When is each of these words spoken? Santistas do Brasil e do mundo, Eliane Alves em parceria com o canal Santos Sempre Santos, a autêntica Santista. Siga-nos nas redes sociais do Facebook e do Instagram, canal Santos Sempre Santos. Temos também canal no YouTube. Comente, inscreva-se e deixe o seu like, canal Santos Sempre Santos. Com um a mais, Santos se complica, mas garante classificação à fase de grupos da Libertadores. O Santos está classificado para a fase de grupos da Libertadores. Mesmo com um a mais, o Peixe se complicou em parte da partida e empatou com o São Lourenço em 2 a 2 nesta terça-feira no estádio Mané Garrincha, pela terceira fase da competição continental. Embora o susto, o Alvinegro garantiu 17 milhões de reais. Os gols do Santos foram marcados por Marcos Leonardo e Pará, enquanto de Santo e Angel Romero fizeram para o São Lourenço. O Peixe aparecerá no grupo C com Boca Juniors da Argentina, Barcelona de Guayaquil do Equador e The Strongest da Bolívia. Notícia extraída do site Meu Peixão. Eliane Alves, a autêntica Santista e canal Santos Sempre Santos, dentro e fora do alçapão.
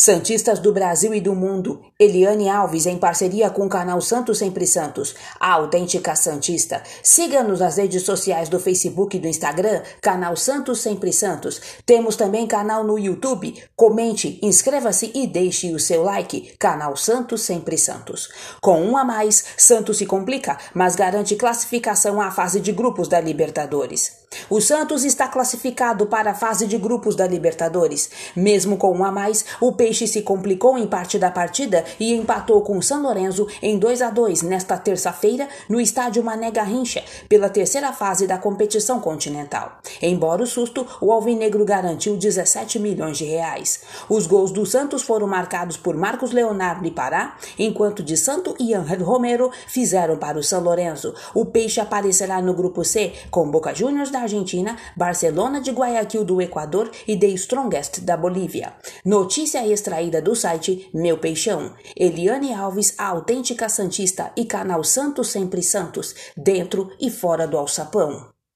Santistas 0.00 0.60
do 0.60 0.72
Brasil 0.72 1.12
e 1.12 1.20
do 1.20 1.34
mundo, 1.34 1.82
Eliane 1.98 2.48
Alves 2.48 2.86
em 2.86 2.96
parceria 2.96 3.50
com 3.50 3.66
o 3.66 3.68
canal 3.68 4.00
Santos 4.00 4.38
Sempre 4.38 4.64
Santos, 4.64 5.16
a 5.40 5.54
autêntica 5.54 6.14
Santista. 6.14 6.84
Siga-nos 7.02 7.58
nas 7.58 7.78
redes 7.78 8.04
sociais 8.04 8.48
do 8.48 8.60
Facebook 8.60 9.16
e 9.16 9.20
do 9.20 9.26
Instagram, 9.26 9.82
canal 10.00 10.36
Santos 10.36 10.78
Sempre 10.82 11.12
Santos. 11.12 11.60
Temos 11.84 12.14
também 12.14 12.46
canal 12.46 12.84
no 12.84 12.96
YouTube. 12.96 13.60
Comente, 13.74 14.38
inscreva-se 14.40 15.10
e 15.12 15.26
deixe 15.26 15.74
o 15.74 15.80
seu 15.80 16.04
like, 16.04 16.54
canal 16.60 16.96
Santos 16.96 17.40
Sempre 17.40 17.76
Santos. 17.76 18.28
Com 18.60 18.80
um 18.80 18.96
a 18.96 19.04
mais, 19.04 19.46
Santos 19.56 19.96
se 19.96 20.06
complica, 20.06 20.56
mas 20.72 20.94
garante 20.94 21.34
classificação 21.34 22.20
à 22.20 22.30
fase 22.30 22.60
de 22.60 22.70
grupos 22.70 23.08
da 23.08 23.20
Libertadores. 23.20 24.27
O 24.50 24.60
Santos 24.60 25.04
está 25.04 25.26
classificado 25.28 26.06
para 26.06 26.30
a 26.30 26.34
fase 26.34 26.66
de 26.66 26.78
grupos 26.78 27.14
da 27.14 27.26
Libertadores. 27.26 28.10
Mesmo 28.36 28.76
com 28.76 28.96
um 28.96 29.04
a 29.04 29.10
mais, 29.10 29.44
o 29.60 29.72
Peixe 29.72 30.06
se 30.06 30.22
complicou 30.22 30.78
em 30.78 30.86
parte 30.86 31.18
da 31.18 31.30
partida 31.30 31.84
e 31.98 32.14
empatou 32.14 32.60
com 32.62 32.78
o 32.78 32.82
São 32.82 33.02
Lourenço 33.02 33.46
em 33.62 33.78
2 33.78 34.02
a 34.02 34.10
2 34.10 34.42
nesta 34.42 34.76
terça-feira 34.76 35.48
no 35.68 35.80
estádio 35.80 36.22
Mané 36.22 36.50
Garrincha, 36.50 37.02
pela 37.28 37.48
terceira 37.48 37.92
fase 37.92 38.26
da 38.26 38.38
competição 38.38 39.00
continental. 39.00 39.78
Embora 40.00 40.42
o 40.42 40.46
susto, 40.46 40.86
o 41.00 41.12
Alvinegro 41.12 41.64
garantiu 41.64 42.16
17 42.16 42.78
milhões 42.78 43.18
de 43.18 43.24
reais. 43.24 43.80
Os 44.08 44.26
gols 44.26 44.50
do 44.50 44.64
Santos 44.66 45.02
foram 45.02 45.26
marcados 45.26 45.76
por 45.76 45.96
Marcos 45.96 46.32
Leonardo 46.32 46.86
e 46.86 46.90
Pará, 46.90 47.36
enquanto 47.58 48.02
de 48.02 48.16
Santo 48.16 48.54
e 48.58 48.74
Angel 48.74 49.04
Romero 49.04 49.50
fizeram 49.66 50.16
para 50.16 50.38
o 50.38 50.42
São 50.42 50.62
Lourenço. 50.62 51.14
O 51.34 51.44
Peixe 51.44 51.80
aparecerá 51.80 52.40
no 52.40 52.54
grupo 52.54 52.84
C 52.84 53.12
com 53.30 53.50
Boca 53.50 53.74
Juniors 53.74 54.10
da 54.10 54.17
Argentina, 54.20 54.76
Barcelona 54.96 55.60
de 55.60 55.70
Guayaquil 55.70 56.24
do 56.24 56.40
Equador 56.40 56.90
e 57.06 57.16
The 57.16 57.28
Strongest 57.28 58.00
da 58.00 58.16
Bolívia. 58.16 58.72
Notícia 59.04 59.66
extraída 59.66 60.20
do 60.20 60.34
site 60.34 60.88
Meu 60.94 61.18
Peixão. 61.18 61.74
Eliane 61.96 62.52
Alves, 62.52 62.94
a 62.98 63.06
autêntica 63.06 63.68
Santista 63.68 64.32
e 64.36 64.44
canal 64.44 64.82
Santos 64.84 65.28
Sempre 65.28 65.62
Santos, 65.62 66.14
dentro 66.36 66.90
e 67.00 67.10
fora 67.10 67.46
do 67.46 67.56
alçapão. 67.56 68.37